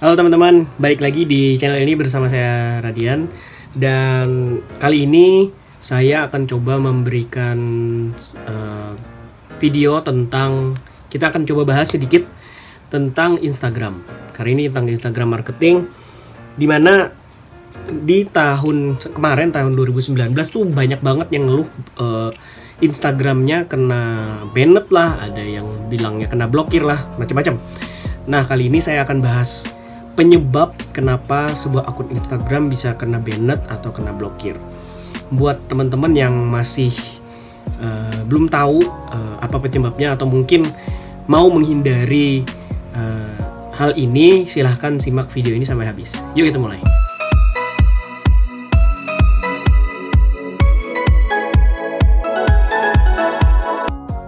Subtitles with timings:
[0.00, 3.28] Halo teman-teman, balik lagi di channel ini bersama saya Radian
[3.76, 7.60] dan kali ini saya akan coba memberikan
[8.48, 8.96] uh,
[9.60, 10.72] video tentang
[11.12, 12.24] kita akan coba bahas sedikit
[12.88, 14.00] tentang Instagram.
[14.32, 15.84] Kali ini tentang Instagram marketing
[16.56, 17.12] di mana
[17.92, 20.16] di tahun kemarin tahun 2019
[20.48, 21.68] tuh banyak banget yang ngeluh
[22.00, 22.32] uh,
[22.80, 24.00] Instagramnya kena
[24.56, 27.60] banned lah, ada yang bilangnya kena blokir lah, macam-macam.
[28.32, 29.68] Nah kali ini saya akan bahas
[30.20, 34.52] penyebab kenapa sebuah akun Instagram bisa kena banned atau kena blokir.
[35.32, 36.92] Buat teman-teman yang masih
[37.80, 40.68] uh, belum tahu uh, apa penyebabnya atau mungkin
[41.24, 42.44] mau menghindari
[42.92, 43.32] uh,
[43.72, 46.20] hal ini, silahkan simak video ini sampai habis.
[46.36, 46.84] Yuk kita mulai.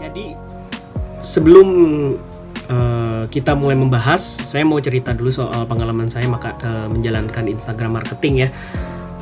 [0.01, 0.41] Jadi
[1.21, 1.69] sebelum
[3.33, 8.45] kita mulai membahas, saya mau cerita dulu soal pengalaman saya maka uh, menjalankan Instagram marketing
[8.45, 8.49] ya.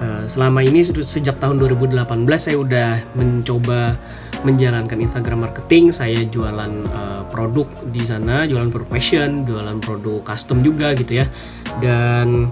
[0.03, 2.03] Uh, selama ini sejak tahun 2018
[2.35, 3.95] saya udah mencoba
[4.43, 5.95] menjalankan Instagram marketing.
[5.95, 8.99] Saya jualan uh, produk di sana, jualan produk
[9.47, 11.31] jualan produk custom juga gitu ya.
[11.79, 12.51] Dan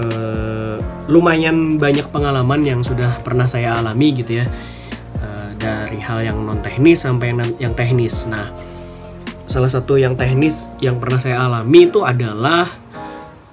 [0.00, 0.76] uh,
[1.12, 4.48] lumayan banyak pengalaman yang sudah pernah saya alami gitu ya.
[5.20, 8.24] Uh, dari hal yang non teknis sampai yang, yang teknis.
[8.30, 8.48] Nah,
[9.52, 12.64] salah satu yang teknis yang pernah saya alami itu adalah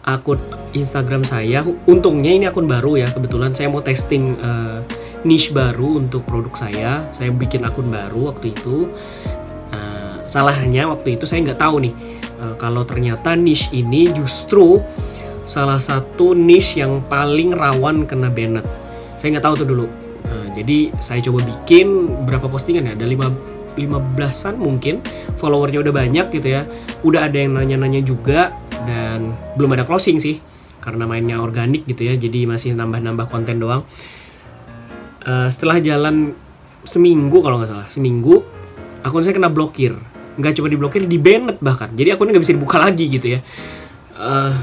[0.08, 0.40] akun
[0.72, 1.60] Instagram saya.
[1.92, 3.12] Untungnya ini akun baru ya.
[3.12, 4.80] Kebetulan saya mau testing uh,
[5.28, 7.04] niche baru untuk produk saya.
[7.12, 8.88] Saya bikin akun baru waktu itu.
[9.76, 11.94] Uh, salahnya waktu itu saya nggak tahu nih
[12.40, 14.80] uh, kalau ternyata niche ini justru
[15.44, 18.64] salah satu niche yang paling rawan kena banned.
[19.20, 19.86] Saya nggak tahu tuh dulu.
[20.32, 22.96] Uh, jadi saya coba bikin berapa postingan ya?
[22.96, 25.00] Ada 5 15-an mungkin
[25.40, 26.68] followernya udah banyak gitu ya.
[27.08, 28.52] Udah ada yang nanya-nanya juga
[28.84, 30.40] dan belum ada closing sih
[30.80, 33.84] karena mainnya organik gitu ya jadi masih nambah-nambah konten doang.
[35.24, 36.32] Uh, setelah jalan
[36.88, 38.40] seminggu kalau nggak salah seminggu
[39.04, 39.96] akun saya kena blokir.
[40.40, 41.92] Nggak cuma diblokir di banned bahkan.
[41.92, 43.40] Jadi akunnya nggak bisa dibuka lagi gitu ya.
[44.16, 44.56] Uh,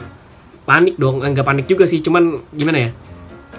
[0.65, 1.21] panik dong.
[1.21, 2.91] Nggak panik juga sih cuman gimana ya?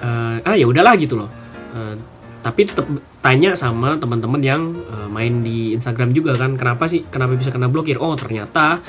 [0.01, 1.29] Uh, ah ya udahlah gitu loh.
[1.77, 1.93] Uh,
[2.41, 2.85] tapi tetap
[3.19, 7.67] tanya sama teman-teman yang uh, main di Instagram juga kan kenapa sih kenapa bisa kena
[7.67, 7.97] blokir?
[7.99, 8.79] Oh ternyata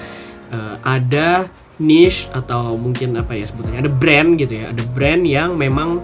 [0.52, 1.48] uh, ada
[1.78, 6.02] niche atau mungkin apa ya sebetulnya ada brand gitu ya ada brand yang memang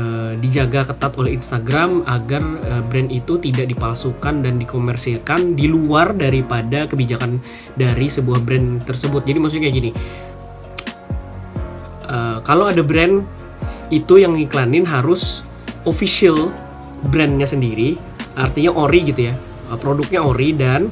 [0.00, 6.16] uh, dijaga ketat oleh Instagram agar uh, brand itu tidak dipalsukan dan dikomersilkan di luar
[6.16, 7.36] daripada kebijakan
[7.76, 9.28] dari sebuah brand tersebut.
[9.28, 9.90] Jadi maksudnya kayak gini
[12.08, 13.24] uh, kalau ada brand
[13.92, 15.44] itu yang iklanin harus
[15.84, 16.48] official
[17.08, 17.96] brandnya sendiri
[18.34, 19.34] artinya ori gitu ya
[19.70, 20.90] uh, produknya ori dan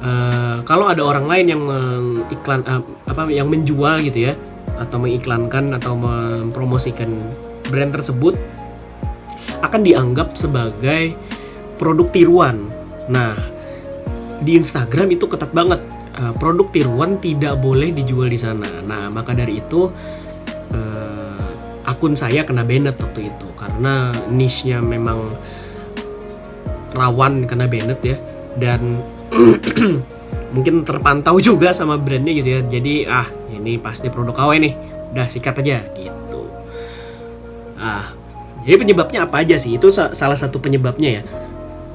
[0.00, 4.34] uh, kalau ada orang lain yang mengiklan uh, apa yang menjual gitu ya
[4.80, 7.12] atau mengiklankan atau mempromosikan
[7.68, 8.32] brand tersebut
[9.60, 11.12] akan dianggap sebagai
[11.76, 12.64] produk tiruan.
[13.12, 13.36] Nah,
[14.40, 15.84] di Instagram itu ketat banget.
[16.40, 18.68] Produk tiruan tidak boleh dijual di sana.
[18.84, 19.92] Nah, maka dari itu
[21.90, 23.46] akun saya kena banned waktu itu.
[23.58, 25.34] Karena niche-nya memang
[26.94, 28.16] rawan kena banned ya.
[28.54, 29.02] Dan
[30.54, 32.60] mungkin terpantau juga sama brandnya gitu ya.
[32.62, 34.74] Jadi ah ini pasti produk KW nih.
[35.10, 36.42] Udah sikat aja gitu.
[37.74, 38.20] Ah
[38.64, 39.76] jadi penyebabnya apa aja sih?
[39.76, 41.22] Itu salah satu penyebabnya ya.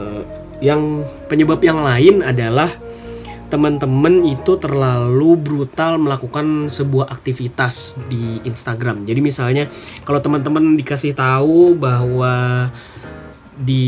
[0.02, 0.24] Uh,
[0.64, 2.72] yang penyebab yang lain adalah
[3.46, 9.06] teman-teman itu terlalu brutal melakukan sebuah aktivitas di Instagram.
[9.06, 9.70] Jadi misalnya
[10.02, 12.68] kalau teman-teman dikasih tahu bahwa
[13.56, 13.86] di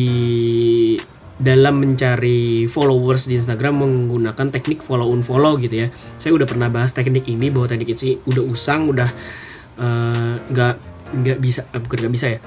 [1.38, 5.88] dalam mencari followers di Instagram menggunakan teknik follow unfollow gitu ya.
[6.18, 9.10] Saya udah pernah bahas teknik ini bahwa teknik ini udah usang, udah
[9.78, 12.40] eh, nggak uh, nggak bisa uh, bukan nggak bisa ya,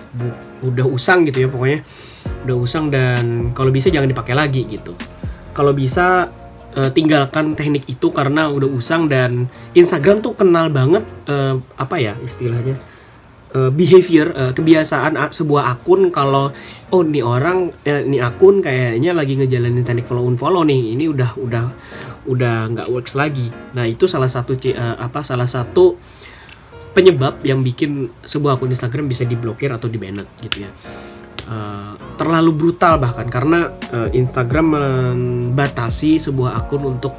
[0.67, 1.81] udah usang gitu ya pokoknya
[2.45, 4.99] udah usang dan kalau bisa jangan dipakai lagi gitu.
[5.55, 6.31] Kalau bisa
[6.77, 12.15] uh, tinggalkan teknik itu karena udah usang dan Instagram tuh kenal banget uh, apa ya
[12.23, 12.79] istilahnya
[13.55, 16.55] uh, behavior uh, kebiasaan sebuah akun kalau
[16.91, 21.31] oh nih orang eh, nih akun kayaknya lagi ngejalanin teknik follow unfollow nih ini udah
[21.39, 21.65] udah
[22.29, 23.49] udah nggak works lagi.
[23.75, 25.97] Nah itu salah satu uh, apa salah satu
[26.91, 30.71] penyebab yang bikin sebuah akun Instagram bisa diblokir atau di banned gitu ya
[31.49, 37.17] uh, terlalu brutal bahkan karena uh, Instagram membatasi sebuah akun untuk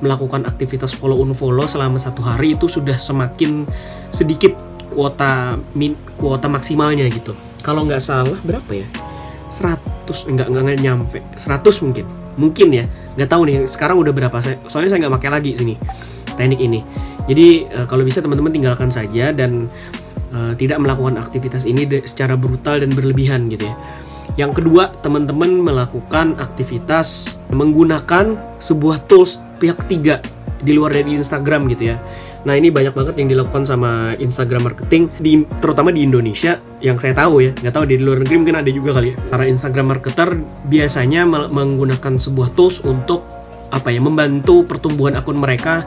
[0.00, 3.68] melakukan aktivitas follow unfollow selama satu hari itu sudah semakin
[4.10, 4.56] sedikit
[4.90, 7.36] kuota min kuota maksimalnya gitu.
[7.60, 8.88] Kalau nggak salah berapa ya?
[9.50, 11.18] 100 enggak enggak, nyampe.
[11.36, 12.06] 100 mungkin.
[12.40, 12.84] Mungkin ya.
[13.14, 14.36] Nggak tahu nih sekarang udah berapa?
[14.66, 15.74] Soalnya saya nggak pakai lagi sini
[16.40, 16.80] teknik ini.
[17.28, 19.68] Jadi uh, kalau bisa teman-teman tinggalkan saja dan
[20.34, 23.74] uh, tidak melakukan aktivitas ini secara brutal dan berlebihan gitu ya.
[24.38, 30.22] Yang kedua, teman-teman melakukan aktivitas menggunakan sebuah tools pihak ketiga
[30.62, 31.96] di luar dari Instagram gitu ya.
[32.40, 37.12] Nah ini banyak banget yang dilakukan sama Instagram marketing, di, terutama di Indonesia yang saya
[37.12, 39.16] tahu ya, nggak tahu di luar negeri mungkin ada juga kali ya.
[39.28, 40.40] Para Instagram marketer
[40.72, 43.28] biasanya menggunakan sebuah tools untuk
[43.70, 45.84] apa ya membantu pertumbuhan akun mereka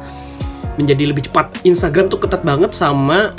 [0.78, 1.54] menjadi lebih cepat.
[1.66, 3.34] Instagram tuh ketat banget sama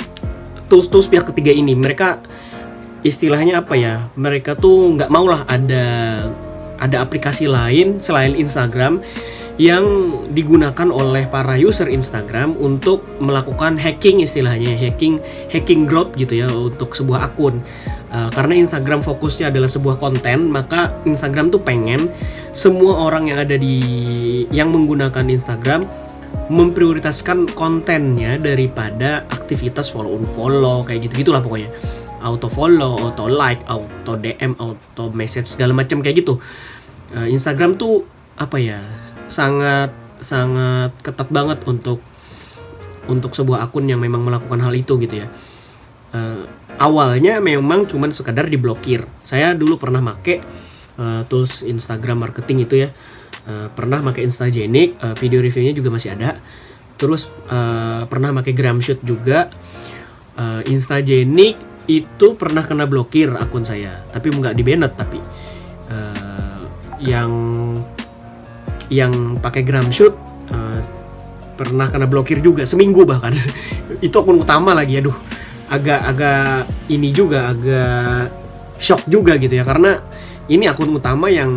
[0.67, 1.73] tools-tools pihak ketiga ini.
[1.73, 2.21] Mereka
[3.05, 4.09] istilahnya apa ya?
[4.17, 5.85] Mereka tuh nggak mau lah ada
[6.79, 8.99] ada aplikasi lain selain Instagram
[9.55, 16.51] yang digunakan oleh para user Instagram untuk melakukan hacking istilahnya hacking hacking growth gitu ya
[16.51, 17.63] untuk sebuah akun
[18.11, 22.11] uh, karena Instagram fokusnya adalah sebuah konten maka Instagram tuh pengen
[22.51, 23.79] semua orang yang ada di
[24.51, 25.87] yang menggunakan Instagram
[26.51, 31.69] memprioritaskan kontennya daripada aktivitas follow follow kayak gitu gitulah pokoknya
[32.21, 36.37] auto follow auto like auto DM auto message segala macam kayak gitu
[37.17, 38.05] uh, Instagram tuh
[38.37, 38.77] apa ya
[39.29, 39.89] sangat
[40.21, 42.01] sangat ketat banget untuk
[43.05, 45.27] untuk sebuah akun yang memang melakukan hal itu gitu ya.
[46.15, 46.47] Uh,
[46.81, 49.05] awalnya memang cuman sekadar diblokir.
[49.21, 50.41] Saya dulu pernah make
[50.97, 52.89] uh, tools Instagram marketing itu ya.
[53.45, 56.41] Uh, pernah make Instagenic, uh, video reviewnya juga masih ada.
[56.97, 59.53] Terus uh, pernah make Gramshoot juga.
[60.35, 61.55] Uh, Instagenic
[61.85, 65.21] itu pernah kena blokir akun saya, tapi nggak di banned tapi
[65.93, 66.61] uh,
[66.97, 67.31] yang
[68.89, 70.13] yang pakai gram shoot
[70.49, 70.81] uh,
[71.55, 73.33] pernah kena blokir juga seminggu bahkan
[74.05, 75.15] itu akun utama lagi aduh
[75.65, 78.29] agak-agak ini juga agak
[78.77, 79.97] shock juga gitu ya karena
[80.45, 81.49] ini akun utama yang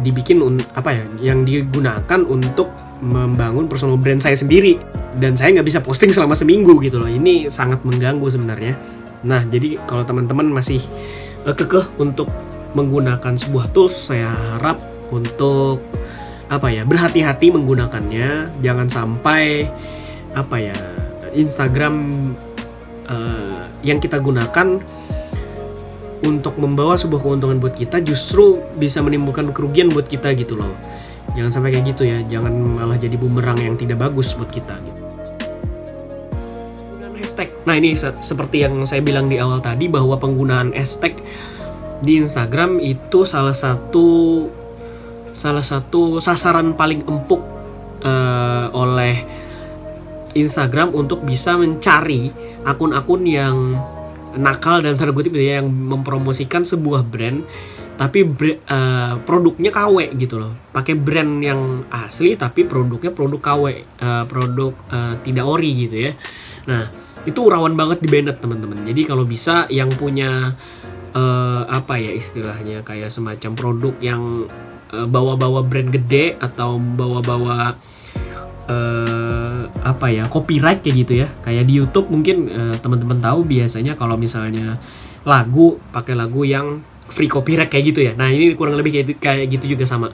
[0.00, 0.40] dibikin
[0.72, 4.80] apa ya yang digunakan untuk membangun personal brand saya sendiri.
[5.10, 7.10] Dan saya nggak bisa posting selama seminggu gitu loh.
[7.10, 8.78] Ini sangat mengganggu sebenarnya.
[9.26, 10.80] Nah jadi kalau teman-teman masih
[11.44, 12.30] uh, kekeh untuk
[12.72, 14.78] menggunakan sebuah tools saya harap
[15.10, 15.82] untuk
[16.46, 18.62] apa ya berhati-hati menggunakannya.
[18.62, 19.68] Jangan sampai
[20.32, 20.78] apa ya
[21.34, 21.94] Instagram
[23.10, 24.80] uh, yang kita gunakan
[26.20, 30.72] untuk membawa sebuah keuntungan buat kita justru bisa menimbulkan kerugian buat kita gitu loh.
[31.32, 32.20] Jangan sampai kayak gitu ya.
[32.26, 35.00] Jangan malah jadi bumerang yang tidak bagus buat kita gitu.
[37.20, 37.52] Hashtag.
[37.68, 41.20] Nah ini se seperti yang saya bilang di awal tadi bahwa penggunaan hashtag
[42.00, 44.08] di Instagram itu salah satu
[45.36, 47.40] salah satu sasaran paling empuk
[48.04, 49.20] uh, oleh
[50.32, 52.32] Instagram untuk bisa mencari
[52.64, 53.56] akun-akun yang
[54.38, 57.42] nakal dan tanda kutip ya yang mempromosikan sebuah brand
[58.00, 60.56] tapi uh, produknya KW gitu loh.
[60.72, 65.96] Pakai brand yang asli tapi produknya produk KW uh, eh, produk uh, tidak ori gitu
[66.08, 66.12] ya.
[66.64, 66.88] Nah
[67.28, 68.88] itu rawan banget di banned teman-teman.
[68.88, 70.56] Jadi kalau bisa yang punya
[71.12, 74.48] uh, apa ya istilahnya kayak semacam produk yang
[74.90, 77.78] bawa-bawa brand gede atau bawa-bawa
[78.66, 79.49] uh,
[79.80, 81.28] apa ya copyright kayak gitu ya.
[81.42, 84.76] Kayak di YouTube mungkin uh, teman-teman tahu biasanya kalau misalnya
[85.24, 86.80] lagu pakai lagu yang
[87.10, 88.12] free copyright kayak gitu ya.
[88.14, 90.10] Nah ini kurang lebih kayak, kayak gitu juga sama.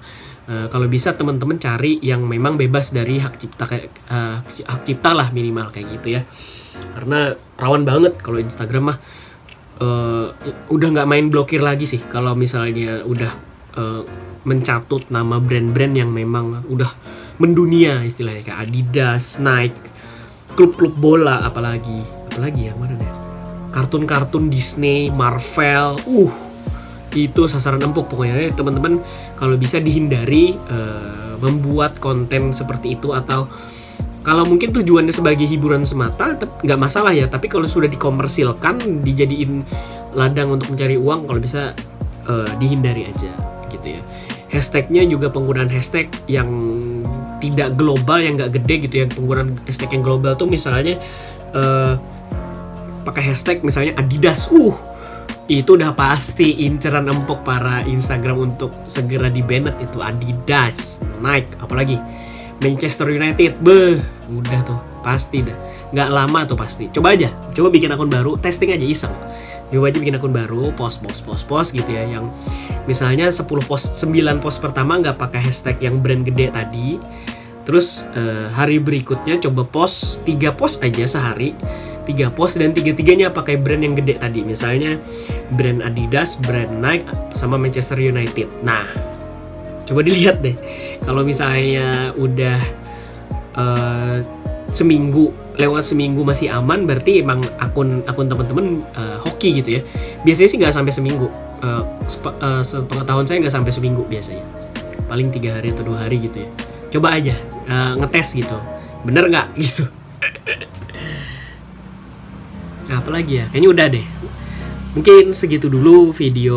[0.46, 5.10] Uh, kalau bisa teman-teman cari yang memang bebas dari hak cipta kayak uh, hak cipta
[5.10, 6.22] lah minimal kayak gitu ya.
[6.94, 8.98] Karena rawan banget kalau Instagram mah
[9.82, 10.30] uh,
[10.70, 11.98] udah nggak main blokir lagi sih.
[11.98, 13.32] Kalau misalnya udah
[13.74, 14.02] uh,
[14.46, 16.90] mencatut nama brand-brand yang memang udah
[17.36, 18.52] mendunia istilahnya.
[18.52, 19.78] Kayak Adidas, Nike,
[20.56, 22.02] klub-klub bola apalagi.
[22.32, 23.12] Apalagi ya mana deh?
[23.72, 26.32] Kartun-kartun Disney, Marvel, uh
[27.16, 28.12] itu sasaran empuk.
[28.12, 29.00] Pokoknya teman-teman
[29.40, 33.48] kalau bisa dihindari uh, membuat konten seperti itu atau
[34.20, 37.24] kalau mungkin tujuannya sebagai hiburan semata nggak masalah ya.
[37.30, 39.64] Tapi kalau sudah dikomersilkan dijadiin
[40.12, 41.72] ladang untuk mencari uang kalau bisa
[42.28, 43.30] uh, dihindari aja
[43.72, 44.02] gitu ya.
[44.50, 46.48] Hashtagnya juga penggunaan hashtag yang
[47.42, 50.96] tidak global yang nggak gede gitu ya penggunaan hashtag yang global tuh misalnya
[51.52, 51.94] uh,
[53.06, 54.50] pakai hashtag misalnya Adidas.
[54.50, 54.74] Uh
[55.46, 62.02] itu udah pasti inceran empuk para Instagram untuk segera di banned itu Adidas Nike apalagi
[62.58, 63.62] Manchester United.
[63.62, 65.54] Beh udah tuh pasti dah.
[65.94, 66.90] Nggak lama tuh pasti.
[66.90, 69.14] Coba aja coba bikin akun baru testing aja iseng
[69.72, 72.30] coba aja bikin akun baru post post post post gitu ya yang
[72.86, 76.98] misalnya 10 post 9 post pertama nggak pakai hashtag yang brand gede tadi.
[77.66, 81.52] Terus uh, hari berikutnya coba post 3 post aja sehari.
[82.06, 84.46] Tiga post dan tiga-tiganya pakai brand yang gede tadi.
[84.46, 84.94] Misalnya
[85.58, 87.02] brand Adidas, brand Nike
[87.34, 88.46] sama Manchester United.
[88.62, 88.86] Nah,
[89.90, 90.54] coba dilihat deh.
[91.02, 92.62] Kalau misalnya udah
[93.58, 94.22] uh,
[94.70, 99.82] seminggu lewat seminggu masih aman berarti emang akun akun teman-teman uh, hoki gitu ya.
[100.22, 101.28] Biasanya sih nggak sampai seminggu.
[101.64, 104.44] Uh, sepa, uh, sepengetahuan saya nggak sampai seminggu biasanya.
[105.08, 106.48] Paling tiga hari atau dua hari gitu ya.
[106.92, 107.34] Coba aja
[107.68, 108.56] uh, ngetes gitu.
[109.04, 109.48] Bener nggak?
[109.64, 109.84] Gitu.
[112.86, 113.44] Nah, apalagi ya?
[113.50, 114.06] Kayaknya udah deh.
[114.94, 116.56] Mungkin segitu dulu video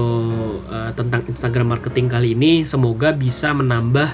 [0.69, 2.63] uh, tentang Instagram marketing kali ini.
[2.63, 4.13] Semoga bisa menambah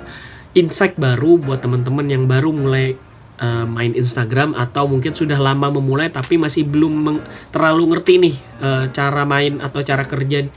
[0.55, 2.95] insight baru buat teman-teman yang baru mulai
[3.39, 7.19] uh, main Instagram atau mungkin sudah lama memulai tapi masih belum
[7.51, 10.47] terlalu ngerti nih uh, cara main atau cara kerja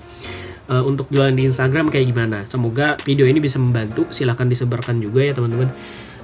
[0.70, 2.44] uh, untuk jualan di Instagram kayak gimana.
[2.46, 4.06] Semoga video ini bisa membantu.
[4.12, 5.72] Silahkan disebarkan juga ya teman-teman.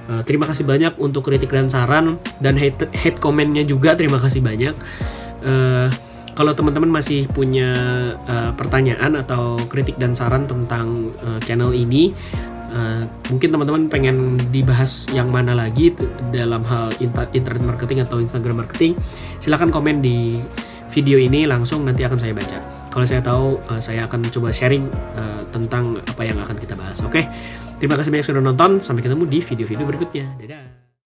[0.05, 4.45] Uh, terima kasih banyak untuk kritik dan saran dan hate hate komennya juga terima kasih
[4.45, 4.77] banyak.
[5.41, 5.89] Uh,
[6.35, 7.71] kalau teman-teman masih punya
[8.27, 12.11] uh, pertanyaan atau kritik dan saran tentang uh, channel ini,
[12.75, 15.95] uh, mungkin teman-teman pengen dibahas yang mana lagi
[16.29, 16.91] dalam hal
[17.31, 18.99] internet marketing atau Instagram marketing,
[19.39, 20.43] silahkan komen di
[20.91, 22.59] video ini langsung nanti akan saya baca.
[22.91, 24.87] Kalau saya tahu, uh, saya akan coba sharing
[25.19, 27.03] uh, tentang apa yang akan kita bahas.
[27.03, 27.27] Oke,
[27.83, 28.79] terima kasih banyak sudah nonton.
[28.79, 30.25] Sampai ketemu di video-video berikutnya.
[30.39, 30.84] Dadah.